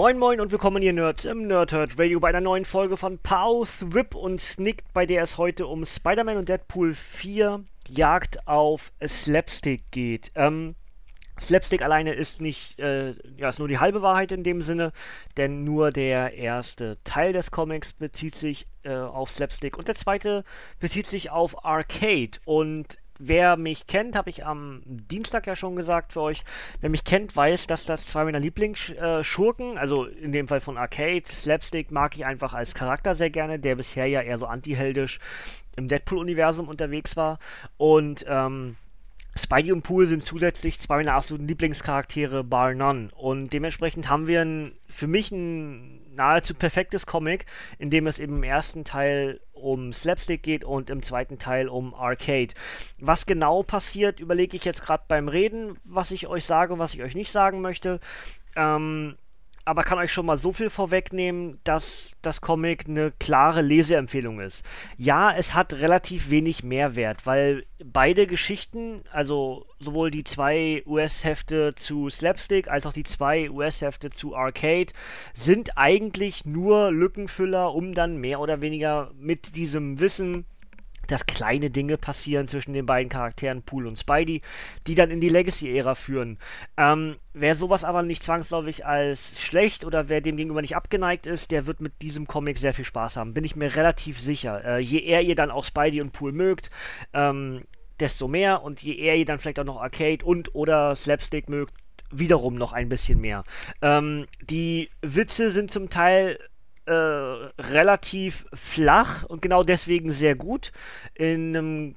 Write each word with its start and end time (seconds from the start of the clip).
Moin 0.00 0.18
Moin 0.18 0.40
und 0.40 0.50
willkommen 0.50 0.82
ihr 0.82 0.94
Nerds 0.94 1.26
im 1.26 1.46
Nerdhurt 1.46 1.98
Radio 1.98 2.20
bei 2.20 2.30
einer 2.30 2.40
neuen 2.40 2.64
Folge 2.64 2.96
von 2.96 3.18
Pause, 3.18 3.92
Whip 3.92 4.14
und 4.14 4.40
Snick, 4.40 4.82
bei 4.94 5.04
der 5.04 5.22
es 5.22 5.36
heute 5.36 5.66
um 5.66 5.84
Spider-Man 5.84 6.38
und 6.38 6.48
Deadpool 6.48 6.94
4 6.94 7.62
Jagd 7.86 8.48
auf 8.48 8.92
Slapstick 9.06 9.90
geht. 9.90 10.32
Ähm, 10.36 10.74
Slapstick 11.38 11.82
alleine 11.82 12.14
ist 12.14 12.40
nicht, 12.40 12.80
äh, 12.80 13.12
ja, 13.36 13.50
ist 13.50 13.58
nur 13.58 13.68
die 13.68 13.78
halbe 13.78 14.00
Wahrheit 14.00 14.32
in 14.32 14.42
dem 14.42 14.62
Sinne, 14.62 14.94
denn 15.36 15.64
nur 15.64 15.92
der 15.92 16.32
erste 16.32 16.96
Teil 17.04 17.34
des 17.34 17.50
Comics 17.50 17.92
bezieht 17.92 18.36
sich 18.36 18.68
äh, 18.84 18.94
auf 18.94 19.28
Slapstick 19.28 19.76
und 19.76 19.86
der 19.86 19.96
zweite 19.96 20.44
bezieht 20.78 21.08
sich 21.08 21.30
auf 21.30 21.66
Arcade 21.66 22.38
und 22.46 22.96
wer 23.20 23.56
mich 23.56 23.86
kennt, 23.86 24.16
habe 24.16 24.30
ich 24.30 24.44
am 24.44 24.82
Dienstag 24.84 25.46
ja 25.46 25.54
schon 25.54 25.76
gesagt 25.76 26.12
für 26.12 26.22
euch, 26.22 26.44
wer 26.80 26.90
mich 26.90 27.04
kennt, 27.04 27.36
weiß, 27.36 27.66
dass 27.66 27.84
das 27.84 28.06
zwei 28.06 28.24
meiner 28.24 28.40
Lieblingsschurken, 28.40 29.78
also 29.78 30.04
in 30.04 30.32
dem 30.32 30.48
Fall 30.48 30.60
von 30.60 30.78
Arcade, 30.78 31.24
Slapstick 31.30 31.90
mag 31.90 32.16
ich 32.16 32.24
einfach 32.24 32.54
als 32.54 32.74
Charakter 32.74 33.14
sehr 33.14 33.30
gerne, 33.30 33.58
der 33.58 33.76
bisher 33.76 34.06
ja 34.06 34.22
eher 34.22 34.38
so 34.38 34.46
antiheldisch 34.46 35.20
im 35.76 35.86
Deadpool-Universum 35.86 36.68
unterwegs 36.68 37.16
war. 37.16 37.38
Und 37.76 38.24
ähm, 38.28 38.76
Spidey 39.36 39.72
und 39.72 39.82
Pool 39.82 40.06
sind 40.06 40.22
zusätzlich 40.22 40.80
zwei 40.80 40.96
meiner 40.96 41.14
absoluten 41.14 41.46
Lieblingscharaktere, 41.46 42.42
bar 42.42 42.74
none. 42.74 43.10
Und 43.16 43.52
dementsprechend 43.52 44.08
haben 44.08 44.26
wir 44.26 44.42
ein, 44.42 44.72
für 44.88 45.06
mich 45.06 45.30
ein 45.30 46.14
nahezu 46.14 46.54
perfektes 46.54 47.06
Comic, 47.06 47.46
in 47.78 47.90
dem 47.90 48.06
es 48.06 48.18
eben 48.18 48.36
im 48.36 48.42
ersten 48.42 48.84
Teil 48.84 49.40
um 49.62 49.92
Slapstick 49.92 50.42
geht 50.42 50.64
und 50.64 50.90
im 50.90 51.02
zweiten 51.02 51.38
Teil 51.38 51.68
um 51.68 51.94
Arcade. 51.94 52.54
Was 52.98 53.26
genau 53.26 53.62
passiert, 53.62 54.20
überlege 54.20 54.56
ich 54.56 54.64
jetzt 54.64 54.82
gerade 54.82 55.04
beim 55.08 55.28
Reden, 55.28 55.78
was 55.84 56.10
ich 56.10 56.26
euch 56.26 56.44
sage 56.44 56.72
und 56.72 56.78
was 56.78 56.94
ich 56.94 57.02
euch 57.02 57.14
nicht 57.14 57.30
sagen 57.30 57.60
möchte. 57.60 58.00
Ähm, 58.56 59.16
aber 59.70 59.84
kann 59.84 59.98
euch 59.98 60.12
schon 60.12 60.26
mal 60.26 60.36
so 60.36 60.52
viel 60.52 60.68
vorwegnehmen, 60.68 61.60
dass 61.62 62.16
das 62.22 62.40
Comic 62.40 62.88
eine 62.88 63.12
klare 63.20 63.62
Leseempfehlung 63.62 64.40
ist. 64.40 64.64
Ja, 64.98 65.32
es 65.32 65.54
hat 65.54 65.74
relativ 65.74 66.28
wenig 66.28 66.64
Mehrwert, 66.64 67.24
weil 67.24 67.64
beide 67.84 68.26
Geschichten, 68.26 69.02
also 69.12 69.66
sowohl 69.78 70.10
die 70.10 70.24
zwei 70.24 70.82
US-Hefte 70.86 71.76
zu 71.76 72.10
Slapstick 72.10 72.66
als 72.66 72.84
auch 72.84 72.92
die 72.92 73.04
zwei 73.04 73.48
US-Hefte 73.48 74.10
zu 74.10 74.34
Arcade, 74.34 74.92
sind 75.34 75.78
eigentlich 75.78 76.44
nur 76.44 76.90
Lückenfüller, 76.90 77.72
um 77.72 77.94
dann 77.94 78.16
mehr 78.16 78.40
oder 78.40 78.60
weniger 78.60 79.12
mit 79.20 79.54
diesem 79.54 80.00
Wissen 80.00 80.46
dass 81.10 81.26
kleine 81.26 81.70
Dinge 81.70 81.96
passieren 81.96 82.48
zwischen 82.48 82.72
den 82.72 82.86
beiden 82.86 83.10
Charakteren 83.10 83.62
Pool 83.62 83.86
und 83.86 83.98
Spidey, 83.98 84.42
die 84.86 84.94
dann 84.94 85.10
in 85.10 85.20
die 85.20 85.28
Legacy-Ära 85.28 85.94
führen. 85.94 86.38
Ähm, 86.76 87.16
wer 87.32 87.54
sowas 87.54 87.84
aber 87.84 88.02
nicht 88.02 88.22
zwangsläufig 88.22 88.86
als 88.86 89.40
schlecht 89.40 89.84
oder 89.84 90.08
wer 90.08 90.20
dem 90.20 90.36
gegenüber 90.36 90.62
nicht 90.62 90.76
abgeneigt 90.76 91.26
ist, 91.26 91.50
der 91.50 91.66
wird 91.66 91.80
mit 91.80 92.02
diesem 92.02 92.26
Comic 92.26 92.58
sehr 92.58 92.74
viel 92.74 92.84
Spaß 92.84 93.16
haben. 93.16 93.34
Bin 93.34 93.44
ich 93.44 93.56
mir 93.56 93.76
relativ 93.76 94.20
sicher. 94.20 94.64
Äh, 94.64 94.78
je 94.78 95.00
eher 95.00 95.22
ihr 95.22 95.34
dann 95.34 95.50
auch 95.50 95.64
Spidey 95.64 96.00
und 96.00 96.12
Pool 96.12 96.32
mögt, 96.32 96.70
ähm, 97.12 97.62
desto 97.98 98.28
mehr 98.28 98.62
und 98.62 98.82
je 98.82 98.94
eher 98.94 99.16
ihr 99.16 99.26
dann 99.26 99.38
vielleicht 99.38 99.60
auch 99.60 99.64
noch 99.64 99.80
Arcade 99.80 100.24
und 100.24 100.54
oder 100.54 100.96
Slapstick 100.96 101.48
mögt, 101.48 101.74
wiederum 102.10 102.56
noch 102.56 102.72
ein 102.72 102.88
bisschen 102.88 103.20
mehr. 103.20 103.44
Ähm, 103.82 104.26
die 104.42 104.90
Witze 105.02 105.50
sind 105.50 105.72
zum 105.72 105.90
Teil 105.90 106.38
äh, 106.90 107.62
relativ 107.62 108.46
flach 108.52 109.22
und 109.22 109.42
genau 109.42 109.62
deswegen 109.62 110.10
sehr 110.10 110.34
gut. 110.34 110.72
In 111.14 111.56
einem 111.56 111.94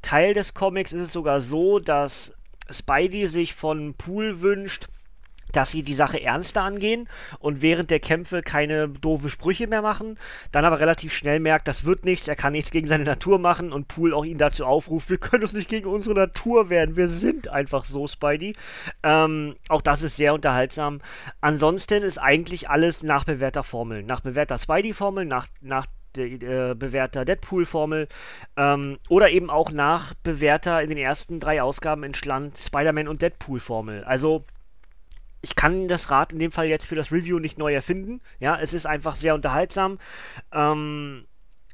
Teil 0.00 0.32
des 0.32 0.54
Comics 0.54 0.92
ist 0.92 1.02
es 1.02 1.12
sogar 1.12 1.42
so, 1.42 1.78
dass 1.78 2.32
Spidey 2.70 3.26
sich 3.26 3.54
von 3.54 3.92
Pool 3.94 4.40
wünscht, 4.40 4.86
dass 5.56 5.70
sie 5.70 5.82
die 5.82 5.94
Sache 5.94 6.22
ernster 6.22 6.62
angehen 6.62 7.08
und 7.38 7.62
während 7.62 7.90
der 7.90 8.00
Kämpfe 8.00 8.42
keine 8.42 8.88
doofe 8.88 9.30
Sprüche 9.30 9.66
mehr 9.66 9.82
machen, 9.82 10.18
dann 10.52 10.64
aber 10.64 10.80
relativ 10.80 11.12
schnell 11.12 11.40
merkt, 11.40 11.68
das 11.68 11.84
wird 11.84 12.04
nichts, 12.04 12.28
er 12.28 12.36
kann 12.36 12.52
nichts 12.52 12.70
gegen 12.70 12.88
seine 12.88 13.04
Natur 13.04 13.38
machen 13.38 13.72
und 13.72 13.88
Pool 13.88 14.14
auch 14.14 14.24
ihn 14.24 14.38
dazu 14.38 14.64
aufruft, 14.64 15.10
wir 15.10 15.18
können 15.18 15.42
uns 15.42 15.52
nicht 15.52 15.68
gegen 15.68 15.88
unsere 15.88 16.14
Natur 16.14 16.70
wehren, 16.70 16.96
wir 16.96 17.08
sind 17.08 17.48
einfach 17.48 17.84
so, 17.84 18.06
Spidey. 18.06 18.54
Ähm, 19.02 19.56
auch 19.68 19.82
das 19.82 20.02
ist 20.02 20.16
sehr 20.16 20.34
unterhaltsam. 20.34 21.00
Ansonsten 21.40 22.02
ist 22.02 22.18
eigentlich 22.18 22.68
alles 22.68 23.02
nach 23.02 23.24
bewährter 23.24 23.64
Formel, 23.64 24.02
nach 24.02 24.20
bewährter 24.20 24.58
Spidey-Formel, 24.58 25.24
nach, 25.24 25.46
nach 25.60 25.86
äh, 26.16 26.74
bewährter 26.74 27.24
Deadpool-Formel 27.24 28.08
ähm, 28.56 28.98
oder 29.08 29.30
eben 29.30 29.50
auch 29.50 29.70
nach 29.70 30.14
bewährter 30.22 30.80
in 30.80 30.88
den 30.88 30.98
ersten 30.98 31.40
drei 31.40 31.60
Ausgaben 31.60 32.04
entschland 32.04 32.56
Spider-Man 32.58 33.08
und 33.08 33.22
Deadpool-Formel. 33.22 34.04
Also 34.04 34.44
ich 35.44 35.56
kann 35.56 35.88
das 35.88 36.10
Rad 36.10 36.32
in 36.32 36.38
dem 36.38 36.50
Fall 36.50 36.66
jetzt 36.66 36.86
für 36.86 36.96
das 36.96 37.12
Review 37.12 37.38
nicht 37.38 37.58
neu 37.58 37.74
erfinden. 37.74 38.22
Ja, 38.40 38.58
es 38.58 38.72
ist 38.72 38.86
einfach 38.86 39.14
sehr 39.14 39.34
unterhaltsam, 39.34 39.98
ähm, 40.52 41.26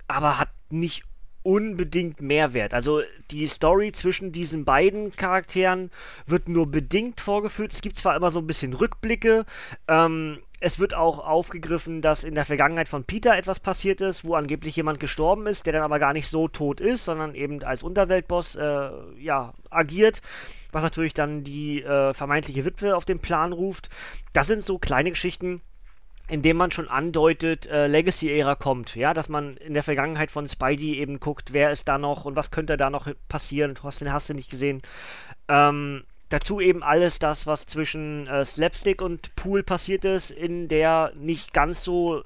aber 0.09 0.39
hat 0.39 0.51
nicht 0.71 1.05
unbedingt 1.43 2.21
Mehrwert. 2.21 2.75
Also 2.75 3.03
die 3.31 3.47
Story 3.47 3.93
zwischen 3.93 4.33
diesen 4.33 4.65
beiden 4.65 5.15
Charakteren 5.15 5.91
wird 6.27 6.49
nur 6.49 6.71
bedingt 6.71 7.21
vorgeführt. 7.21 7.73
Es 7.73 7.81
gibt 7.81 7.99
zwar 7.99 8.17
immer 8.17 8.33
so 8.33 8.41
ein 8.41 8.47
bisschen 8.47 8.75
Rückblicke. 8.75 9.47
Ähm, 9.87 10.41
es 10.61 10.79
wird 10.79 10.95
auch 10.95 11.19
aufgegriffen, 11.19 12.03
dass 12.03 12.23
in 12.23 12.35
der 12.35 12.45
Vergangenheit 12.45 12.89
von 12.89 13.05
Peter 13.05 13.37
etwas 13.37 13.61
passiert 13.61 14.01
ist, 14.01 14.25
wo 14.25 14.35
angeblich 14.35 14.77
jemand 14.77 15.01
gestorben 15.01 15.47
ist, 15.47 15.67
der 15.67 15.73
dann 15.73 15.83
aber 15.83 15.99
gar 15.99 16.13
nicht 16.13 16.29
so 16.29 16.49
tot 16.49 16.81
ist, 16.81 17.07
sondern 17.07 17.35
eben 17.35 17.63
als 17.65 17.83
Unterweltboss 17.83 18.55
äh, 18.57 18.91
ja, 19.19 19.55
agiert 19.71 20.23
was 20.73 20.83
natürlich 20.83 21.15
dann 21.15 21.45
die 21.45 21.83
äh, 21.83 22.15
vermeintliche 22.15 22.65
Witwe 22.65 22.97
auf 22.97 23.05
den 23.05 23.19
Plan 23.19 23.53
ruft. 23.53 23.91
Das 24.33 24.47
sind 24.47 24.65
so 24.65 24.79
kleine 24.79 25.11
Geschichten, 25.11 25.61
in 26.29 26.43
denen 26.43 26.59
man 26.59 26.71
schon 26.71 26.89
andeutet, 26.89 27.67
äh, 27.67 27.87
Legacy-Ära 27.89 28.55
kommt, 28.55 28.95
ja, 28.95 29.15
dass 29.15 29.29
man 29.29 29.57
in 29.57 29.75
der 29.75 29.83
Vergangenheit 29.83 30.31
von 30.31 30.49
Spidey 30.49 30.99
eben 30.99 31.19
guckt, 31.19 31.53
wer 31.53 31.73
ist 31.73 31.89
da 31.89 31.99
noch 31.99 32.25
und 32.25 32.37
was 32.37 32.51
könnte 32.51 32.77
da 32.77 32.89
noch 32.89 33.09
passieren, 33.29 33.75
du 33.75 33.83
hast, 33.83 34.01
den 34.01 34.13
hast 34.13 34.29
du 34.29 34.35
nicht 34.35 34.51
gesehen. 34.51 34.83
Ähm, 35.49 36.05
dazu 36.31 36.61
eben 36.61 36.83
alles 36.83 37.19
das, 37.19 37.47
was 37.47 37.67
zwischen 37.67 38.27
äh, 38.27 38.45
Slapstick 38.45 39.03
und 39.03 39.37
Pool 39.37 39.63
passiert 39.63 40.05
ist, 40.07 40.31
in 40.31 40.69
der 40.69 41.13
nicht 41.15 41.53
ganz 41.53 41.85
so 41.85 42.23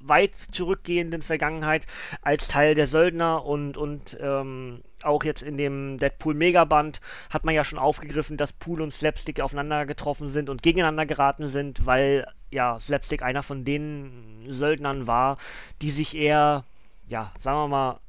weit 0.00 0.32
zurückgehenden 0.52 1.22
Vergangenheit 1.22 1.86
als 2.20 2.48
Teil 2.48 2.74
der 2.74 2.86
Söldner 2.86 3.44
und, 3.44 3.78
und 3.78 4.16
ähm, 4.20 4.82
auch 5.02 5.24
jetzt 5.24 5.42
in 5.42 5.56
dem 5.56 5.98
Deadpool 5.98 6.34
Megaband 6.34 7.00
hat 7.30 7.44
man 7.44 7.54
ja 7.54 7.64
schon 7.64 7.78
aufgegriffen, 7.78 8.36
dass 8.36 8.52
Pool 8.52 8.82
und 8.82 8.92
Slapstick 8.92 9.40
aufeinander 9.40 9.86
getroffen 9.86 10.28
sind 10.28 10.50
und 10.50 10.62
gegeneinander 10.62 11.06
geraten 11.06 11.48
sind, 11.48 11.86
weil 11.86 12.26
ja 12.50 12.78
Slapstick 12.80 13.22
einer 13.22 13.42
von 13.42 13.64
den 13.64 14.44
Söldnern 14.48 15.06
war, 15.06 15.38
die 15.80 15.90
sich 15.90 16.14
eher, 16.14 16.64
ja, 17.08 17.32
sagen 17.38 17.58
wir 17.58 17.68
mal, 17.68 18.00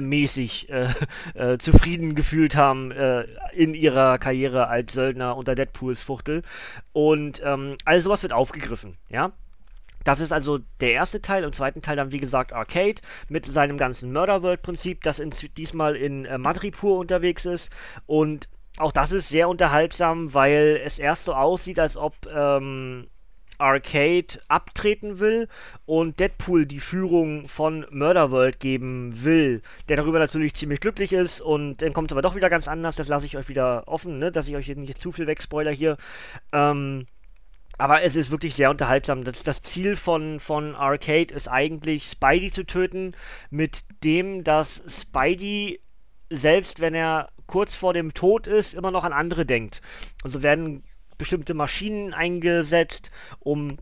mäßig 0.00 0.68
äh, 0.70 0.88
äh, 1.34 1.58
zufrieden 1.58 2.14
gefühlt 2.14 2.56
haben 2.56 2.90
äh, 2.92 3.26
in 3.52 3.74
ihrer 3.74 4.18
Karriere 4.18 4.68
als 4.68 4.92
Söldner 4.92 5.36
unter 5.36 5.54
Deadpools 5.54 6.02
Fuchtel. 6.02 6.42
Und 6.92 7.42
ähm, 7.44 7.76
all 7.84 8.00
sowas 8.00 8.22
wird 8.22 8.32
aufgegriffen, 8.32 8.96
ja. 9.08 9.32
Das 10.04 10.18
ist 10.18 10.32
also 10.32 10.58
der 10.80 10.92
erste 10.92 11.22
Teil. 11.22 11.44
Im 11.44 11.52
zweiten 11.52 11.80
Teil 11.80 11.96
dann, 11.96 12.10
wie 12.10 12.18
gesagt, 12.18 12.52
Arcade 12.52 13.00
mit 13.28 13.46
seinem 13.46 13.78
ganzen 13.78 14.12
Murder-World-Prinzip, 14.12 15.02
das 15.04 15.20
in, 15.20 15.32
diesmal 15.56 15.94
in 15.94 16.24
äh, 16.24 16.38
Madripoor 16.38 16.98
unterwegs 16.98 17.46
ist. 17.46 17.70
Und 18.06 18.48
auch 18.78 18.92
das 18.92 19.12
ist 19.12 19.28
sehr 19.28 19.48
unterhaltsam, 19.48 20.34
weil 20.34 20.80
es 20.84 20.98
erst 20.98 21.24
so 21.24 21.34
aussieht, 21.34 21.78
als 21.78 21.96
ob 21.96 22.14
ähm, 22.26 23.06
Arcade 23.58 24.40
abtreten 24.48 25.20
will 25.20 25.48
und 25.86 26.20
Deadpool 26.20 26.66
die 26.66 26.80
Führung 26.80 27.48
von 27.48 27.86
Murderworld 27.90 28.60
geben 28.60 29.24
will, 29.24 29.62
der 29.88 29.96
darüber 29.96 30.18
natürlich 30.18 30.54
ziemlich 30.54 30.80
glücklich 30.80 31.12
ist 31.12 31.40
und 31.40 31.82
dann 31.82 31.92
kommt 31.92 32.10
es 32.10 32.12
aber 32.12 32.22
doch 32.22 32.36
wieder 32.36 32.50
ganz 32.50 32.68
anders, 32.68 32.96
das 32.96 33.08
lasse 33.08 33.26
ich 33.26 33.36
euch 33.36 33.48
wieder 33.48 33.86
offen, 33.86 34.18
ne? 34.18 34.32
dass 34.32 34.48
ich 34.48 34.56
euch 34.56 34.68
nicht 34.68 35.00
zu 35.00 35.12
viel 35.12 35.26
wegspoiler 35.26 35.70
hier. 35.70 35.96
Ähm, 36.52 37.06
aber 37.78 38.02
es 38.02 38.16
ist 38.16 38.30
wirklich 38.30 38.54
sehr 38.54 38.70
unterhaltsam. 38.70 39.24
Das, 39.24 39.42
das 39.42 39.62
Ziel 39.62 39.96
von, 39.96 40.40
von 40.40 40.74
Arcade 40.74 41.34
ist 41.34 41.48
eigentlich, 41.48 42.04
Spidey 42.04 42.50
zu 42.50 42.64
töten, 42.64 43.14
mit 43.50 43.84
dem, 44.04 44.44
dass 44.44 44.82
Spidey, 44.86 45.80
selbst 46.30 46.80
wenn 46.80 46.94
er 46.94 47.30
kurz 47.46 47.74
vor 47.74 47.92
dem 47.92 48.14
Tod 48.14 48.46
ist, 48.46 48.74
immer 48.74 48.90
noch 48.90 49.04
an 49.04 49.12
andere 49.12 49.46
denkt. 49.46 49.80
Und 50.22 50.30
so 50.30 50.42
werden 50.42 50.84
bestimmte 51.22 51.54
Maschinen 51.54 52.12
eingesetzt, 52.14 53.12
um 53.38 53.78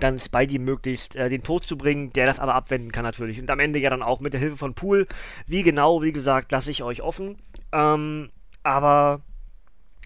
dann 0.00 0.18
Spidey 0.18 0.58
möglichst 0.58 1.16
äh, 1.16 1.28
den 1.28 1.42
Tod 1.42 1.64
zu 1.64 1.76
bringen, 1.76 2.12
der 2.14 2.26
das 2.26 2.38
aber 2.38 2.54
abwenden 2.54 2.92
kann 2.92 3.04
natürlich. 3.04 3.38
Und 3.38 3.50
am 3.50 3.60
Ende 3.60 3.78
ja 3.78 3.90
dann 3.90 4.02
auch 4.02 4.20
mit 4.20 4.32
der 4.32 4.40
Hilfe 4.40 4.56
von 4.56 4.74
Pool. 4.74 5.06
Wie 5.46 5.62
genau, 5.62 6.02
wie 6.02 6.12
gesagt, 6.12 6.50
lasse 6.52 6.70
ich 6.70 6.82
euch 6.82 7.02
offen. 7.02 7.36
Ähm, 7.72 8.30
aber 8.62 9.20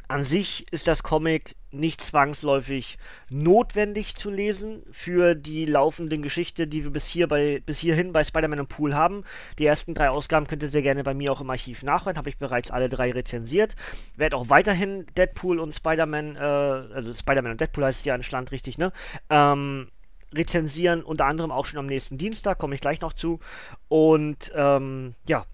an 0.09 0.25
sich 0.25 0.71
ist 0.73 0.89
das 0.89 1.03
Comic 1.03 1.57
nicht 1.71 2.03
zwangsläufig 2.03 2.99
notwendig 3.31 4.15
zu 4.15 4.31
lesen 4.31 4.83
für 4.91 5.35
die 5.35 5.65
laufende 5.65 6.19
Geschichte, 6.19 6.67
die 6.67 6.85
wir 6.85 6.91
bis, 6.91 7.07
hier 7.07 7.29
bei, 7.29 7.63
bis 7.65 7.79
hierhin 7.79 8.13
bei 8.13 8.23
Spider-Man 8.23 8.61
und 8.61 8.69
Pool 8.69 8.95
haben. 8.95 9.25
Die 9.59 9.65
ersten 9.65 9.95
drei 9.95 10.11
Ausgaben 10.11 10.47
könnt 10.47 10.63
ihr 10.63 10.69
sehr 10.69 10.83
gerne 10.83 11.03
bei 11.03 11.15
mir 11.15 11.33
auch 11.33 11.41
im 11.41 11.49
Archiv 11.49 11.83
nachhören, 11.83 12.19
habe 12.19 12.29
ich 12.29 12.37
bereits 12.37 12.71
alle 12.71 12.91
drei 12.91 13.11
rezensiert. 13.13 13.75
Werde 14.17 14.37
auch 14.37 14.51
weiterhin 14.51 15.07
Deadpool 15.17 15.59
und 15.59 15.75
Spider-Man, 15.75 16.37
äh, 16.37 16.39
also 16.39 17.15
Spider-Man 17.15 17.53
und 17.53 17.61
Deadpool 17.61 17.85
heißt 17.85 18.01
es 18.01 18.05
ja 18.05 18.15
anscheinend 18.15 18.53
richtig, 18.53 18.77
ne? 18.77 18.93
Ähm, 19.31 19.89
rezensieren, 20.35 21.03
unter 21.03 21.27
anderem 21.27 21.51
auch 21.51 21.67
schon 21.67 21.79
am 21.79 21.87
nächsten 21.87 22.19
Dienstag, 22.19 22.59
komme 22.59 22.75
ich 22.75 22.81
gleich 22.81 23.01
noch 23.01 23.13
zu. 23.13 23.41
Und 23.89 24.53
ähm, 24.55 25.15
ja, 25.27 25.45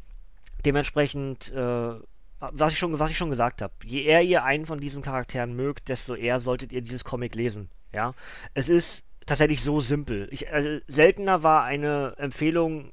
dementsprechend 0.64 1.52
äh, 1.52 1.94
was 2.40 2.72
ich 2.72 2.78
schon, 2.78 2.98
was 2.98 3.10
ich 3.10 3.16
schon 3.16 3.30
gesagt 3.30 3.62
habe, 3.62 3.72
je 3.84 4.02
eher 4.02 4.22
ihr 4.22 4.44
einen 4.44 4.66
von 4.66 4.78
diesen 4.78 5.02
Charakteren 5.02 5.56
mögt, 5.56 5.88
desto 5.88 6.14
eher 6.14 6.40
solltet 6.40 6.72
ihr 6.72 6.82
dieses 6.82 7.04
Comic 7.04 7.34
lesen. 7.34 7.68
Ja, 7.92 8.14
es 8.54 8.68
ist 8.68 9.04
tatsächlich 9.26 9.62
so 9.62 9.80
simpel. 9.80 10.28
Ich, 10.30 10.50
also, 10.52 10.78
seltener 10.86 11.42
war 11.42 11.64
eine 11.64 12.14
Empfehlung 12.18 12.92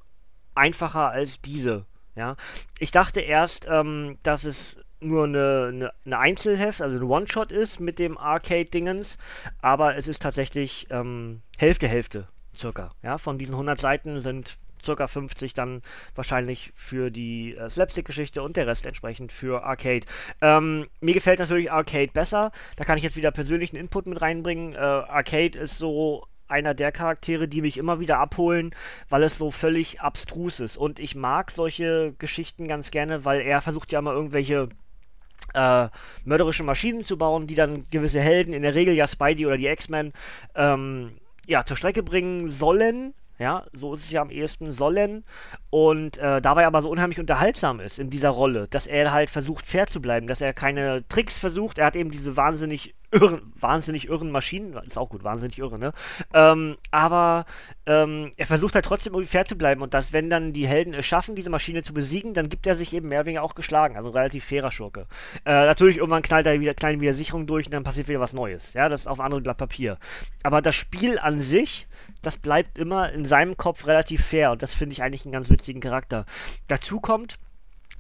einfacher 0.54 1.10
als 1.10 1.42
diese. 1.42 1.86
Ja, 2.16 2.38
ich 2.80 2.92
dachte 2.92 3.20
erst, 3.20 3.68
ähm, 3.70 4.18
dass 4.24 4.46
es 4.46 4.78
nur 5.02 5.26
eine, 5.26 5.70
eine, 5.72 5.94
eine 6.06 6.18
Einzelheft, 6.18 6.82
also 6.82 6.98
ein 6.98 7.04
One-Shot 7.04 7.52
ist 7.52 7.80
mit 7.80 8.00
dem 8.00 8.18
Arcade-Dingens, 8.18 9.18
aber 9.62 9.98
es 9.98 10.08
ist 10.08 10.22
tatsächlich 10.22 10.88
ähm, 10.90 11.42
Hälfte, 11.58 11.88
Hälfte 11.88 12.28
circa. 12.58 12.92
Ja, 13.04 13.18
von 13.18 13.38
diesen 13.38 13.54
100 13.54 13.80
Seiten 13.80 14.22
sind 14.22 14.58
circa 14.86 15.08
50 15.08 15.54
dann 15.54 15.82
wahrscheinlich 16.14 16.72
für 16.76 17.10
die 17.10 17.56
äh, 17.56 17.70
Slapstick-Geschichte 17.70 18.42
und 18.44 18.58
der 18.58 18.68
Rest 18.68 18.86
entsprechend 18.86 19.32
für 19.32 19.64
Arcade. 19.64 20.06
Ähm, 20.42 20.88
mir 21.02 21.14
gefällt 21.14 21.40
natürlich 21.40 21.72
Arcade 21.72 22.12
besser. 22.14 22.52
Da 22.76 22.86
kann 22.86 22.98
ich 22.98 23.04
jetzt 23.04 23.18
wieder 23.18 23.32
persönlichen 23.32 23.76
Input 23.76 24.06
mit 24.06 24.22
reinbringen. 24.22 24.74
Äh, 24.74 24.78
Arcade 24.78 25.58
ist 25.58 25.78
so 25.78 26.26
einer 26.48 26.74
der 26.74 26.92
Charaktere, 26.92 27.48
die 27.48 27.62
mich 27.62 27.78
immer 27.78 28.00
wieder 28.00 28.20
abholen, 28.20 28.72
weil 29.10 29.24
es 29.24 29.38
so 29.38 29.52
völlig 29.52 30.02
abstrus 30.02 30.60
ist. 30.60 30.78
Und 30.78 31.00
ich 31.00 31.16
mag 31.16 31.52
solche 31.52 32.14
Geschichten 32.20 32.68
ganz 32.68 32.92
gerne, 32.92 33.26
weil 33.26 33.42
er 33.42 33.62
versucht 33.62 33.92
ja 33.92 34.00
immer 34.00 34.14
irgendwelche 34.14 34.70
äh, 35.54 35.90
mörderische 36.24 36.64
Maschinen 36.64 37.04
zu 37.04 37.18
bauen, 37.18 37.48
die 37.48 37.56
dann 37.56 37.90
gewisse 37.90 38.22
Helden, 38.22 38.54
in 38.54 38.62
der 38.62 38.76
Regel 38.76 38.94
ja 38.94 39.08
Spidey 39.08 39.46
oder 39.46 39.58
die 39.58 39.68
X-Men, 39.68 40.14
ähm, 40.56 41.18
ja, 41.48 41.66
zur 41.66 41.78
Strecke 41.78 42.04
bringen 42.04 42.50
sollen, 42.50 43.14
ja, 43.40 43.66
so 43.74 43.94
ist 43.94 44.06
es 44.06 44.12
ja 44.12 44.22
am 44.22 44.30
ehesten 44.30 44.72
sollen. 44.72 45.26
Und 45.76 46.18
äh, 46.20 46.42
dabei 46.42 46.66
aber 46.68 46.82
so 46.82 46.90
unheimlich 46.90 47.20
unterhaltsam 47.20 47.82
ist 47.82 48.00
in 48.00 48.10
dieser 48.10 48.30
Rolle, 48.30 48.70
dass 48.70 48.88
er 48.88 49.12
halt 49.12 49.30
versucht, 49.30 49.68
fair 49.68 49.88
zu 49.88 50.00
bleiben, 50.00 50.26
dass 50.26 50.40
er 50.40 50.54
keine 50.54 51.06
Tricks 51.10 51.38
versucht. 51.38 51.80
Er 51.80 51.88
hat 51.88 51.98
eben 51.98 52.12
diese 52.12 52.38
wahnsinnig 52.38 52.96
irren, 53.12 53.52
wahnsinnig 53.60 54.08
irren 54.08 54.32
Maschinen, 54.32 54.74
ist 54.88 54.98
auch 54.98 55.10
gut, 55.10 55.26
wahnsinnig 55.26 55.60
irre, 55.60 55.78
ne? 55.78 55.92
Ähm, 56.34 56.78
aber 56.92 57.46
ähm, 57.88 58.32
er 58.38 58.46
versucht 58.46 58.76
halt 58.76 58.86
trotzdem 58.86 59.16
irgendwie 59.16 59.30
fair 59.30 59.44
zu 59.44 59.58
bleiben 59.58 59.82
und 59.82 59.94
dass, 59.94 60.14
wenn 60.14 60.30
dann 60.30 60.54
die 60.54 60.66
Helden 60.66 60.94
es 60.94 61.06
schaffen, 61.06 61.36
diese 61.36 61.50
Maschine 61.50 61.84
zu 61.84 61.94
besiegen, 61.94 62.34
dann 62.34 62.48
gibt 62.48 62.66
er 62.68 62.76
sich 62.76 62.94
eben 62.94 63.10
mehr 63.10 63.20
oder 63.20 63.26
weniger 63.26 63.44
auch 63.44 63.54
geschlagen. 63.54 63.98
Also 63.98 64.12
relativ 64.12 64.46
fairer 64.46 64.72
Schurke. 64.72 65.08
Äh, 65.46 65.66
natürlich, 65.66 65.98
irgendwann 65.98 66.24
knallt 66.24 66.48
er 66.48 66.62
wieder 66.62 66.74
kleine 66.74 67.02
Widersicherung 67.02 67.48
durch 67.48 67.66
und 67.66 67.74
dann 67.74 67.84
passiert 67.84 68.08
wieder 68.08 68.22
was 68.22 68.32
Neues. 68.32 68.72
Ja, 68.72 68.88
das 68.88 69.02
ist 69.02 69.08
auf 69.08 69.20
einem 69.20 69.26
anderen 69.26 69.44
Blatt 69.44 69.58
Papier. 69.58 69.98
Aber 70.42 70.62
das 70.62 70.76
Spiel 70.76 71.20
an 71.20 71.42
sich 71.42 71.86
das 72.26 72.38
bleibt 72.38 72.78
immer 72.78 73.12
in 73.12 73.24
seinem 73.24 73.56
Kopf 73.56 73.86
relativ 73.86 74.26
fair 74.26 74.52
und 74.52 74.64
das 74.64 74.74
finde 74.74 74.94
ich 74.94 75.04
eigentlich 75.04 75.26
einen 75.26 75.32
ganz 75.32 75.50
witzigen 75.66 75.82
Charakter. 75.82 76.26
Dazu 76.68 77.00
kommt, 77.00 77.38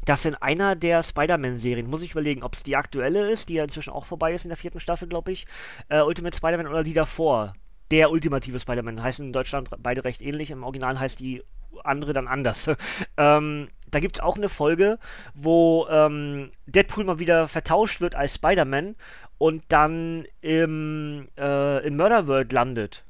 dass 0.05 0.25
in 0.25 0.35
einer 0.35 0.75
der 0.75 1.01
Spider-Man-Serien, 1.01 1.89
muss 1.89 2.03
ich 2.03 2.11
überlegen, 2.11 2.43
ob 2.43 2.53
es 2.53 2.63
die 2.63 2.75
aktuelle 2.75 3.31
ist, 3.31 3.49
die 3.49 3.55
ja 3.55 3.63
inzwischen 3.63 3.89
auch 3.89 4.05
vorbei 4.05 4.33
ist 4.33 4.45
in 4.45 4.49
der 4.49 4.57
vierten 4.57 4.79
Staffel, 4.79 5.07
glaube 5.07 5.31
ich, 5.31 5.47
äh, 5.89 6.01
Ultimate 6.01 6.37
Spider-Man 6.37 6.67
oder 6.67 6.83
die 6.83 6.93
davor. 6.93 7.53
Der 7.91 8.11
ultimative 8.11 8.59
Spider-Man 8.59 9.01
heißen 9.01 9.25
in 9.25 9.33
Deutschland 9.33 9.69
beide 9.79 10.03
recht 10.03 10.21
ähnlich. 10.21 10.51
Im 10.51 10.63
Original 10.63 10.99
heißt 10.99 11.19
die 11.19 11.43
andere 11.83 12.13
dann 12.13 12.27
anders. 12.27 12.69
ähm, 13.17 13.69
da 13.89 13.99
gibt 13.99 14.17
es 14.17 14.19
auch 14.21 14.37
eine 14.37 14.49
Folge, 14.49 14.99
wo 15.33 15.87
ähm, 15.89 16.51
Deadpool 16.67 17.03
mal 17.03 17.19
wieder 17.19 17.47
vertauscht 17.47 18.01
wird 18.01 18.15
als 18.15 18.35
Spider-Man 18.35 18.95
und 19.37 19.63
dann 19.69 20.25
im, 20.41 21.27
äh, 21.37 21.85
in 21.85 21.95
Murder 21.95 22.27
World 22.27 22.53
landet 22.53 23.05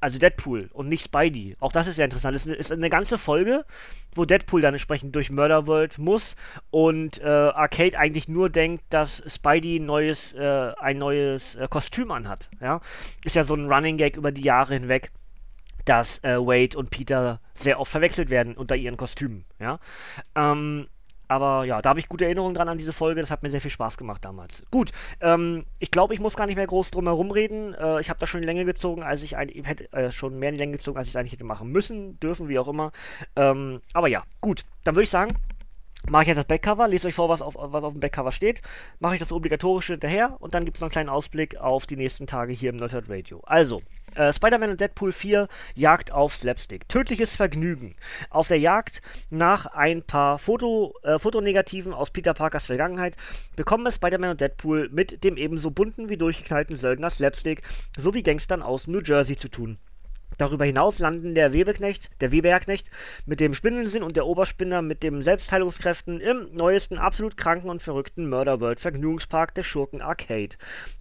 also 0.00 0.18
Deadpool 0.18 0.70
und 0.72 0.88
nicht 0.88 1.04
Spidey. 1.04 1.56
Auch 1.60 1.72
das 1.72 1.86
ist 1.86 1.98
ja 1.98 2.04
interessant. 2.04 2.34
Es 2.34 2.46
ist 2.46 2.72
eine 2.72 2.90
ganze 2.90 3.18
Folge, 3.18 3.64
wo 4.14 4.24
Deadpool 4.24 4.60
dann 4.60 4.74
entsprechend 4.74 5.14
durch 5.14 5.30
Murder 5.30 5.66
World 5.66 5.98
muss 5.98 6.36
und 6.70 7.20
äh, 7.20 7.26
Arcade 7.26 7.98
eigentlich 7.98 8.28
nur 8.28 8.50
denkt, 8.50 8.84
dass 8.90 9.22
Spidey 9.26 9.78
ein 9.78 9.86
neues, 9.86 10.32
äh, 10.34 10.72
ein 10.78 10.98
neues 10.98 11.54
äh, 11.54 11.68
Kostüm 11.68 12.10
anhat. 12.10 12.48
Ja? 12.60 12.80
Ist 13.24 13.36
ja 13.36 13.44
so 13.44 13.54
ein 13.54 13.70
Running 13.70 13.98
Gag 13.98 14.16
über 14.16 14.32
die 14.32 14.42
Jahre 14.42 14.74
hinweg, 14.74 15.10
dass 15.84 16.22
äh, 16.24 16.36
Wade 16.38 16.76
und 16.78 16.90
Peter 16.90 17.40
sehr 17.54 17.78
oft 17.78 17.90
verwechselt 17.90 18.30
werden 18.30 18.56
unter 18.56 18.76
ihren 18.76 18.96
Kostümen. 18.96 19.44
Ja? 19.58 19.78
Ähm, 20.34 20.88
aber 21.30 21.64
ja, 21.64 21.80
da 21.80 21.90
habe 21.90 22.00
ich 22.00 22.08
gute 22.08 22.24
Erinnerungen 22.24 22.54
dran 22.54 22.68
an 22.68 22.76
diese 22.76 22.92
Folge. 22.92 23.20
Das 23.20 23.30
hat 23.30 23.44
mir 23.44 23.50
sehr 23.50 23.60
viel 23.60 23.70
Spaß 23.70 23.96
gemacht 23.96 24.24
damals. 24.24 24.64
Gut, 24.72 24.90
ähm, 25.20 25.64
ich 25.78 25.92
glaube, 25.92 26.12
ich 26.12 26.18
muss 26.18 26.34
gar 26.34 26.46
nicht 26.46 26.56
mehr 26.56 26.66
groß 26.66 26.90
drum 26.90 27.06
herum 27.06 27.30
reden. 27.30 27.72
Äh, 27.74 28.00
ich 28.00 28.10
habe 28.10 28.18
da 28.18 28.26
schon 28.26 28.42
in 28.42 28.66
gezogen, 28.66 29.04
als 29.04 29.22
ich 29.22 29.36
eigentlich 29.36 29.64
hätte 29.64 29.92
äh, 29.92 30.10
schon 30.10 30.40
mehr 30.40 30.48
in 30.48 30.56
die 30.56 30.58
Länge 30.58 30.76
gezogen, 30.76 30.98
als 30.98 31.06
ich 31.06 31.12
es 31.12 31.16
eigentlich 31.16 31.32
hätte 31.32 31.44
machen 31.44 31.70
müssen, 31.70 32.18
dürfen, 32.18 32.48
wie 32.48 32.58
auch 32.58 32.66
immer. 32.66 32.90
Ähm, 33.36 33.80
aber 33.92 34.08
ja, 34.08 34.24
gut. 34.40 34.64
Dann 34.82 34.96
würde 34.96 35.04
ich 35.04 35.10
sagen, 35.10 35.36
mache 36.08 36.22
ich 36.22 36.28
jetzt 36.28 36.38
das 36.38 36.46
Backcover, 36.46 36.88
lese 36.88 37.06
euch 37.06 37.14
vor, 37.14 37.28
was 37.28 37.42
auf, 37.42 37.54
was 37.56 37.84
auf 37.84 37.92
dem 37.92 38.00
Backcover 38.00 38.32
steht, 38.32 38.60
mache 38.98 39.14
ich 39.14 39.20
das 39.20 39.30
obligatorische 39.30 39.92
hinterher 39.92 40.36
und 40.40 40.54
dann 40.54 40.64
gibt 40.64 40.78
es 40.78 40.80
noch 40.80 40.86
einen 40.86 40.92
kleinen 40.92 41.08
Ausblick 41.10 41.58
auf 41.58 41.86
die 41.86 41.96
nächsten 41.96 42.26
Tage 42.26 42.52
hier 42.52 42.70
im 42.70 42.76
Nerdhurt 42.76 43.08
Radio. 43.08 43.40
Also, 43.46 43.82
äh, 44.16 44.32
Spider-Man 44.32 44.70
und 44.70 44.80
Deadpool 44.80 45.12
4 45.12 45.48
Jagd 45.74 46.12
auf 46.12 46.34
Slapstick. 46.34 46.88
Tödliches 46.88 47.36
Vergnügen. 47.36 47.94
Auf 48.30 48.48
der 48.48 48.58
Jagd 48.58 49.02
nach 49.30 49.66
ein 49.66 50.02
paar 50.02 50.38
Foto, 50.38 50.94
äh, 51.02 51.18
Fotonegativen 51.18 51.92
aus 51.92 52.10
Peter 52.10 52.34
Parkers 52.34 52.66
Vergangenheit 52.66 53.16
bekommen 53.56 53.86
es 53.86 53.96
Spider-Man 53.96 54.30
und 54.30 54.40
Deadpool 54.40 54.88
mit 54.90 55.24
dem 55.24 55.36
ebenso 55.36 55.70
bunten 55.70 56.08
wie 56.08 56.16
durchgeknallten 56.16 56.76
Söldner 56.76 57.10
Slapstick 57.10 57.62
sowie 57.98 58.22
Gangstern 58.22 58.62
aus 58.62 58.86
New 58.86 59.00
Jersey 59.00 59.36
zu 59.36 59.48
tun. 59.48 59.78
Darüber 60.40 60.64
hinaus 60.64 60.98
landen 60.98 61.34
der 61.34 61.52
Webeknecht, 61.52 62.08
der 62.22 62.32
Weberknecht 62.32 62.90
mit 63.26 63.40
dem 63.40 63.52
Spindelsinn 63.52 64.02
und 64.02 64.16
der 64.16 64.24
Oberspinner 64.24 64.80
mit 64.80 65.02
den 65.02 65.22
Selbstheilungskräften 65.22 66.18
im 66.18 66.48
neuesten, 66.54 66.96
absolut 66.96 67.36
kranken 67.36 67.68
und 67.68 67.82
verrückten 67.82 68.26
Murder 68.26 68.58
World 68.58 68.80
Vergnügungspark 68.80 69.54
der 69.54 69.64
Schurken 69.64 70.00
Arcade. 70.00 70.56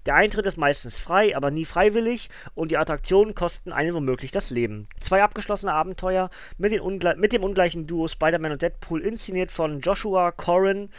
Der 0.06 0.16
Eintritt 0.16 0.46
ist 0.46 0.58
meistens 0.58 1.00
frei, 1.00 1.38
aber 1.38 1.52
nie 1.52 1.64
freiwillig 1.64 2.30
und 2.54 2.72
die 2.72 2.78
Attraktionen 2.78 3.34
kosten 3.34 3.72
einen 3.72 3.94
womöglich 3.94 4.32
das 4.32 4.50
Leben. 4.50 4.90
Zwei 5.00 5.24
abgeschlossene 5.24 5.72
Abenteuer 5.72 6.30
mit, 6.58 6.74
mit 7.16 7.32
dem 7.32 7.44
ungleichen 7.44 7.88
Duo 7.88 8.10
Spider-Man 8.10 8.52
und 8.52 8.62
Deadpool 8.62 9.00
inszeniert 9.00 9.52
von 9.52 9.80
Joshua 9.80 10.34
Corrin, 10.34 10.90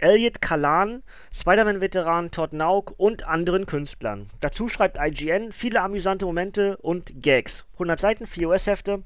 Elliot 0.00 0.40
Kalan, 0.40 1.02
Spider-Man-Veteran 1.34 2.30
Todd 2.30 2.52
Nauk 2.52 2.94
und 2.96 3.24
anderen 3.24 3.66
Künstlern. 3.66 4.30
Dazu 4.40 4.68
schreibt 4.68 4.98
IGN 4.98 5.52
viele 5.52 5.80
amüsante 5.82 6.24
Momente 6.24 6.76
und 6.78 7.22
Gags. 7.22 7.64
100 7.74 8.00
Seiten, 8.00 8.26
4 8.26 8.48
US-Hefte, 8.48 9.02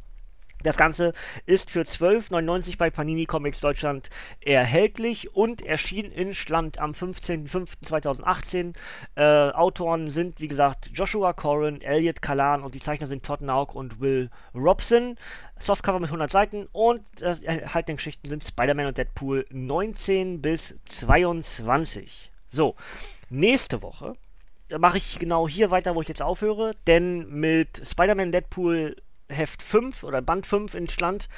das 0.64 0.76
Ganze 0.76 1.12
ist 1.46 1.70
für 1.70 1.82
12,99 1.82 2.76
bei 2.78 2.90
Panini 2.90 3.26
Comics 3.26 3.60
Deutschland 3.60 4.10
erhältlich 4.40 5.34
und 5.34 5.62
erschien 5.62 6.10
in 6.10 6.34
Schland 6.34 6.78
am 6.78 6.92
15.05.2018. 6.92 8.74
Äh, 9.14 9.52
Autoren 9.52 10.10
sind, 10.10 10.40
wie 10.40 10.48
gesagt, 10.48 10.90
Joshua 10.92 11.32
Corrin, 11.32 11.80
Elliot 11.80 12.22
Kalan 12.22 12.62
und 12.62 12.74
die 12.74 12.80
Zeichner 12.80 13.06
sind 13.06 13.24
Todd 13.24 13.42
Nauk 13.42 13.74
und 13.74 14.00
Will 14.00 14.30
Robson. 14.54 15.16
Softcover 15.60 16.00
mit 16.00 16.08
100 16.08 16.30
Seiten 16.30 16.66
und 16.72 17.04
äh, 17.20 17.36
erhaltene 17.44 17.96
Geschichten 17.96 18.28
sind 18.28 18.42
Spider-Man 18.42 18.86
und 18.86 18.98
Deadpool 18.98 19.46
19 19.50 20.42
bis 20.42 20.74
22. 20.86 22.30
So, 22.48 22.74
nächste 23.30 23.82
Woche 23.82 24.16
mache 24.78 24.98
ich 24.98 25.18
genau 25.18 25.48
hier 25.48 25.70
weiter, 25.70 25.94
wo 25.94 26.02
ich 26.02 26.08
jetzt 26.08 26.22
aufhöre, 26.22 26.74
denn 26.86 27.28
mit 27.28 27.86
Spider-Man 27.86 28.32
Deadpool 28.32 28.96
Heft 29.34 29.62
5 29.62 30.04
oder 30.04 30.22
Band 30.22 30.46
5 30.46 30.74
in 30.74 30.88
Stand. 30.88 31.28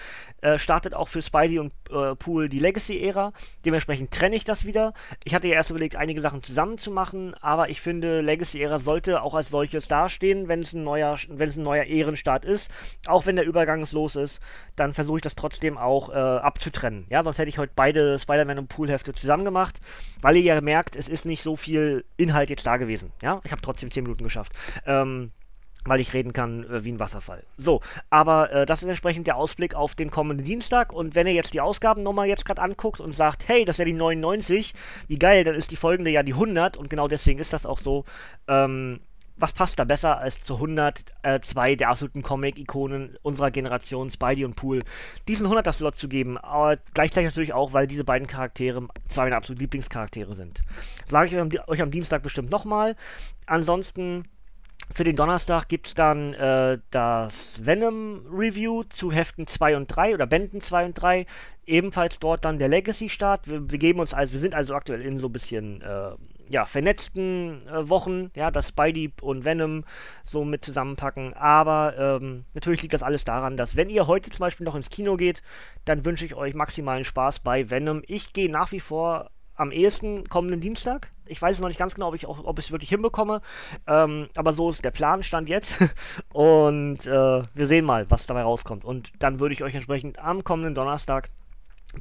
Äh, 0.43 0.59
startet 0.59 0.95
auch 0.95 1.09
für 1.09 1.23
Spidey 1.23 1.59
und 1.59 1.73
äh, 1.91 2.15
Pool 2.15 2.49
die 2.49 2.59
Legacy-Ära. 2.59 3.33
Dementsprechend 3.65 4.13
trenne 4.13 4.37
ich 4.37 4.45
das 4.45 4.65
wieder. 4.65 4.93
Ich 5.25 5.35
hatte 5.35 5.49
ja 5.49 5.55
erst 5.55 5.71
überlegt, 5.71 5.97
einige 5.97 6.21
Sachen 6.21 6.43
zusammen 6.43 6.79
zu 6.79 6.91
machen, 6.91 7.35
aber 7.41 7.71
ich 7.71 7.81
finde, 7.81 8.21
Legacy-Ära 8.21 8.79
sollte 8.79 9.23
auch 9.23 9.35
als 9.35 9.49
solches 9.49 9.89
dastehen, 9.89 10.47
wenn 10.47 10.61
es 10.61 10.73
ein 10.73 10.85
neuer, 10.85 11.17
wenn 11.29 11.49
es 11.49 11.57
ein 11.57 11.63
neuer 11.63 11.85
Ehrenstart 11.85 12.45
ist. 12.45 12.71
Auch 13.07 13.27
wenn 13.27 13.37
der 13.37 13.47
übergangslos 13.47 14.15
ist, 14.17 14.41
dann 14.77 14.93
versuche 14.93 15.19
ich 15.19 15.23
das 15.23 15.35
trotzdem 15.35 15.79
auch 15.79 16.11
äh, 16.11 16.13
abzutrennen. 16.13 17.07
Ja, 17.09 17.23
sonst 17.23 17.39
hätte 17.39 17.49
ich 17.49 17.59
heute 17.59 17.73
beide 17.75 18.19
Spider-Man 18.19 18.59
und 18.59 18.69
Pool-Hefte 18.69 19.15
zusammen 19.15 19.45
gemacht, 19.45 19.81
weil 20.21 20.37
ihr 20.37 20.43
ja 20.43 20.61
merkt, 20.61 20.97
es 20.97 21.09
ist 21.09 21.25
nicht 21.25 21.43
so 21.43 21.57
viel 21.57 22.05
Inhalt 22.17 22.51
jetzt 22.51 22.67
da 22.67 22.77
gewesen. 22.77 23.13
Ja, 23.23 23.41
ich 23.45 23.53
habe 23.53 23.63
trotzdem 23.63 23.91
10 23.91 24.03
Minuten 24.03 24.25
geschafft. 24.25 24.53
Ähm, 24.85 25.33
weil 25.89 26.01
ich 26.01 26.13
reden 26.13 26.33
kann 26.33 26.65
äh, 26.65 26.85
wie 26.85 26.93
ein 26.93 27.01
Wasserfall. 27.01 27.45
So, 27.57 27.81
aber 28.11 28.53
äh, 28.53 28.67
das 28.67 28.83
ist 28.83 28.89
entsprechend 28.89 29.27
der 29.27 29.37
Ausblick 29.37 29.75
auf 29.75 29.95
den 29.95 30.11
kommenden 30.11 30.45
Dienstag. 30.45 30.93
Und 30.93 31.15
wenn 31.15 31.27
ihr 31.27 31.35
jetzt 31.35 31.55
die 31.55 31.61
Ausgabennummer 31.61 32.25
jetzt 32.25 32.45
gerade 32.45 32.63
anguckt 32.63 33.01
und 33.01 33.15
sagt, 33.15 33.49
hey, 33.49 33.65
das 33.65 33.75
ist 33.75 33.79
ja 33.79 33.85
die 33.85 33.93
99, 33.93 34.75
wie 35.09 35.19
geil, 35.19 35.45
dann 35.45 35.55
ist 35.55 35.71
die 35.71 35.77
folgende 35.77 36.11
ja 36.11 36.23
die 36.23 36.35
100. 36.35 36.77
Und 36.77 36.91
genau 36.91 37.09
deswegen 37.09 37.39
ist 37.39 37.53
das 37.53 37.67
auch 37.67 37.79
so. 37.79 38.05
Ähm, 38.49 39.01
was 39.39 39.53
passt 39.53 39.79
da 39.79 39.85
besser 39.85 40.19
als 40.19 40.43
zu 40.43 40.55
100 40.55 41.05
äh, 41.23 41.77
der 41.77 41.91
absoluten 41.91 42.23
Comic-Ikonen 42.23 43.19
unserer 43.23 43.51
Generation, 43.51 44.11
Spidey 44.11 44.45
und 44.45 44.57
Pool, 44.57 44.83
diesen 45.29 45.47
100er-Slot 45.47 45.97
zu 45.97 46.09
geben? 46.09 46.39
Aber 46.39 46.79
gleichzeitig 46.95 47.29
natürlich 47.31 47.53
auch, 47.53 47.73
weil 47.73 47.87
diese 47.87 48.05
beiden 48.05 48.29
Charaktere 48.29 48.89
zwei 49.09 49.25
meiner 49.25 49.37
absoluten 49.37 49.61
Lieblingscharaktere 49.61 50.35
sind. 50.35 50.61
Sage 51.07 51.27
ich 51.29 51.35
euch 51.35 51.41
am, 51.41 51.51
euch 51.67 51.83
am 51.83 51.91
Dienstag 51.91 52.23
bestimmt 52.23 52.51
nochmal. 52.51 52.97
Ansonsten 53.45 54.25
für 54.93 55.05
den 55.05 55.17
Donnerstag 55.17 55.69
gibt 55.69 55.89
es 55.89 55.95
dann 55.95 56.33
äh, 56.35 56.79
das 56.91 57.65
Venom 57.65 58.23
Review 58.31 58.85
zu 58.85 59.13
Heften 59.13 59.47
2 59.47 59.77
und 59.77 59.89
3 59.89 60.15
oder 60.15 60.27
Bänden 60.27 60.61
2 60.61 60.87
und 60.87 60.95
3. 60.95 61.27
Ebenfalls 61.67 62.19
dort 62.19 62.45
dann 62.45 62.59
der 62.59 62.69
Legacy-Start. 62.69 63.49
Wir, 63.49 63.71
wir, 63.71 63.79
geben 63.79 64.01
uns 64.01 64.15
also, 64.15 64.33
wir 64.33 64.41
sind 64.41 64.55
also 64.55 64.75
aktuell 64.75 65.03
in 65.03 65.19
so 65.19 65.29
ein 65.29 65.33
bisschen 65.33 65.83
äh, 65.83 66.13
ja, 66.49 66.65
vernetzten 66.67 67.67
äh, 67.67 67.89
Wochen, 67.89 68.31
ja, 68.37 68.51
dass 68.51 68.69
Spidey 68.69 69.13
und 69.21 69.45
Venom 69.45 69.85
so 70.25 70.45
mit 70.45 70.65
zusammenpacken. 70.65 71.35
Aber 71.35 71.95
ähm, 71.99 72.45
natürlich 72.55 72.83
liegt 72.83 72.95
das 72.95 73.03
alles 73.03 73.25
daran, 73.25 73.57
dass 73.57 73.75
wenn 73.75 73.91
ihr 73.91 74.07
heute 74.07 74.31
zum 74.31 74.41
Beispiel 74.41 74.65
noch 74.65 74.77
ins 74.77 74.91
Kino 74.91 75.17
geht, 75.17 75.43
dann 75.85 76.05
wünsche 76.05 76.25
ich 76.25 76.37
euch 76.37 76.55
maximalen 76.55 77.05
Spaß 77.05 77.41
bei 77.41 77.69
Venom. 77.71 78.03
Ich 78.07 78.33
gehe 78.33 78.51
nach 78.51 78.71
wie 78.73 78.81
vor 78.81 79.31
am 79.57 79.73
ehesten 79.73 80.29
kommenden 80.29 80.61
Dienstag. 80.61 81.11
Ich 81.27 81.41
weiß 81.41 81.59
noch 81.61 81.69
nicht 81.69 81.79
ganz 81.79 81.95
genau, 81.95 82.09
ob 82.09 82.15
ich 82.15 82.27
ob 82.27 82.59
ich 82.59 82.67
es 82.67 82.71
wirklich 82.71 82.91
hinbekomme. 82.91 83.41
Ähm, 83.87 84.29
aber 84.35 84.53
so 84.53 84.71
ist 84.71 84.85
der 84.85 84.91
Plan 84.91 85.23
stand 85.23 85.49
jetzt. 85.49 85.79
Und 86.33 87.07
äh, 87.07 87.43
wir 87.55 87.67
sehen 87.67 87.85
mal, 87.85 88.11
was 88.11 88.27
dabei 88.27 88.43
rauskommt. 88.43 88.85
Und 88.85 89.13
dann 89.19 89.41
würde 89.41 89.55
ich 89.55 89.63
euch 89.63 89.75
entsprechend 89.75 90.19
am 90.19 90.45
kommenden 90.45 90.75
Donnerstag 90.75 91.31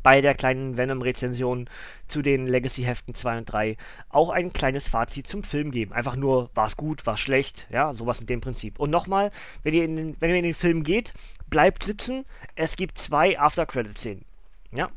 bei 0.04 0.22
der 0.22 0.34
kleinen 0.34 0.78
Venom-Rezension 0.78 1.70
zu 2.08 2.22
den 2.22 2.48
Legacy-Heften 2.48 3.16
2 3.16 3.38
und 3.38 3.46
3 3.46 3.78
auch 4.10 4.30
ein 4.30 4.52
kleines 4.54 4.90
Fazit 4.90 5.28
zum 5.28 5.44
Film 5.44 5.72
geben. 5.72 5.94
Einfach 5.94 6.16
nur, 6.16 6.50
war 6.54 6.68
es 6.68 6.78
gut, 6.78 7.06
war 7.06 7.16
es 7.16 7.20
schlecht, 7.20 7.68
ja, 7.72 7.94
sowas 7.94 8.20
in 8.20 8.28
dem 8.28 8.42
Prinzip. 8.42 8.80
Und 8.80 8.90
nochmal, 8.90 9.32
wenn 9.64 9.74
wenn 10.20 10.30
ihr 10.30 10.36
in 10.38 10.44
den 10.44 10.54
Film 10.54 10.84
geht, 10.84 11.14
bleibt 11.50 11.84
sitzen. 11.84 12.26
Es 12.56 12.76
gibt 12.76 12.98
zwei 12.98 13.40
After-Credit-Szenen. 13.40 14.26
Ja, 14.72 14.90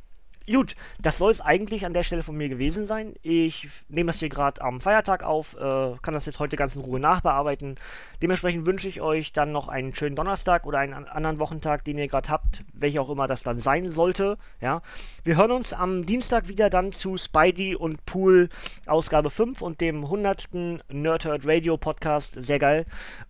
Gut, 0.50 0.76
das 1.00 1.18
soll 1.18 1.30
es 1.30 1.42
eigentlich 1.42 1.84
an 1.84 1.92
der 1.92 2.02
Stelle 2.02 2.22
von 2.22 2.36
mir 2.36 2.48
gewesen 2.48 2.86
sein. 2.86 3.14
Ich 3.22 3.68
nehme 3.88 4.08
das 4.08 4.18
hier 4.18 4.30
gerade 4.30 4.62
am 4.62 4.80
Feiertag 4.80 5.22
auf, 5.22 5.54
äh, 5.54 5.92
kann 6.00 6.14
das 6.14 6.24
jetzt 6.24 6.38
heute 6.38 6.56
ganz 6.56 6.74
in 6.74 6.82
Ruhe 6.82 6.98
nachbearbeiten. 6.98 7.74
Dementsprechend 8.22 8.64
wünsche 8.64 8.88
ich 8.88 9.02
euch 9.02 9.34
dann 9.34 9.52
noch 9.52 9.68
einen 9.68 9.94
schönen 9.94 10.16
Donnerstag 10.16 10.66
oder 10.66 10.78
einen 10.78 10.94
anderen 10.94 11.38
Wochentag, 11.38 11.84
den 11.84 11.98
ihr 11.98 12.08
gerade 12.08 12.30
habt, 12.30 12.64
welcher 12.72 13.02
auch 13.02 13.10
immer 13.10 13.26
das 13.26 13.42
dann 13.42 13.58
sein 13.58 13.90
sollte. 13.90 14.38
Ja, 14.60 14.80
wir 15.22 15.36
hören 15.36 15.50
uns 15.50 15.74
am 15.74 16.06
Dienstag 16.06 16.48
wieder 16.48 16.70
dann 16.70 16.92
zu 16.92 17.18
Spidey 17.18 17.74
und 17.76 18.06
Pool 18.06 18.48
Ausgabe 18.86 19.28
5 19.28 19.60
und 19.60 19.82
dem 19.82 20.04
100. 20.04 20.48
Nerdhurt 20.90 21.46
Radio 21.46 21.76
Podcast. 21.76 22.34
Sehr 22.38 22.58
geil. 22.58 22.86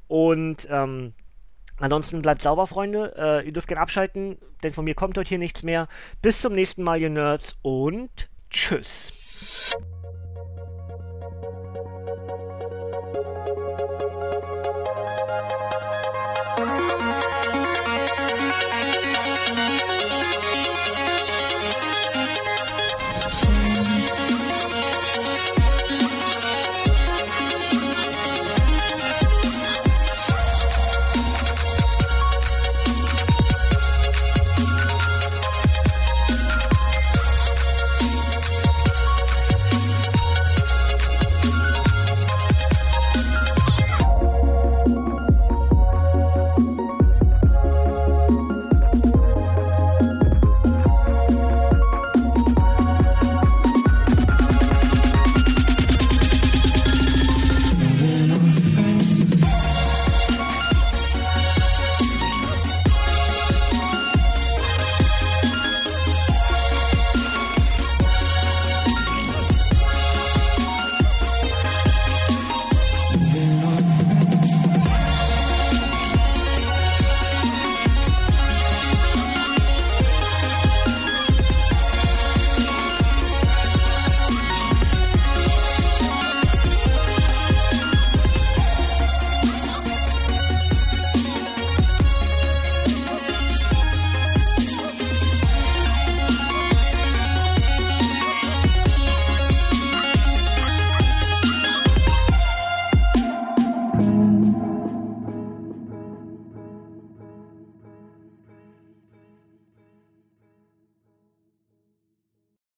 Und 0.06 0.68
ähm, 0.70 1.14
Ansonsten 1.80 2.23
bleibt 2.23 2.42
sauber, 2.42 2.66
Freunde. 2.66 3.14
Äh, 3.16 3.47
ihr 3.47 3.52
dürft 3.52 3.68
gerne 3.68 3.80
abschalten, 3.80 4.38
denn 4.62 4.73
von 4.73 4.85
mir 4.85 4.94
kommt 4.94 5.16
heute 5.16 5.28
hier 5.28 5.38
nichts 5.38 5.62
mehr. 5.62 5.88
Bis 6.23 6.40
zum 6.40 6.54
nächsten 6.54 6.82
Mal, 6.82 7.00
ihr 7.00 7.11
Nerds, 7.11 7.56
und 7.62 8.28
tschüss. 8.50 9.76